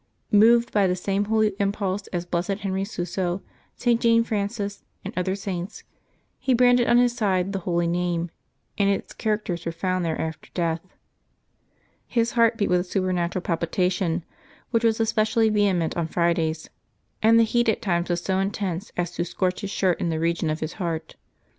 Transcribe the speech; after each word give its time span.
Moved 0.31 0.71
by 0.71 0.87
the 0.87 0.95
same 0.95 1.25
holy 1.25 1.53
impulse 1.59 2.07
as 2.07 2.25
Blessed 2.25 2.61
Henry 2.61 2.83
Suso, 2.83 3.43
St. 3.75 4.01
Jane 4.01 4.23
Frances, 4.23 4.83
and 5.05 5.13
other 5.15 5.35
Saints, 5.35 5.83
he 6.39 6.55
branded 6.55 6.87
on 6.89 6.97
his 6.97 7.15
side 7.15 7.53
the 7.53 7.59
Holy 7.69 7.85
Name, 7.85 8.31
and 8.79 8.89
its 8.89 9.13
characters 9.13 9.63
were 9.63 9.71
found 9.71 10.03
there 10.03 10.19
after 10.19 10.49
death. 10.55 10.81
His 12.07 12.31
heart 12.31 12.57
beat 12.57 12.67
with 12.71 12.79
a 12.79 12.83
supernatural 12.83 13.43
pal 13.43 13.57
pitation, 13.57 14.23
which 14.71 14.83
was 14.83 14.99
especially 14.99 15.49
vehement 15.49 15.95
on 15.95 16.07
Fridays, 16.07 16.71
and 17.21 17.39
the 17.39 17.43
heat 17.43 17.69
at 17.69 17.79
times 17.83 18.09
was 18.09 18.21
so 18.23 18.39
intense 18.39 18.91
as 18.97 19.11
to 19.11 19.23
scorch 19.23 19.61
his 19.61 19.69
shirt 19.69 20.01
in 20.01 20.09
the 20.09 20.19
region 20.19 20.49
of 20.49 20.61
his 20.61 20.73
heart. 20.81 21.15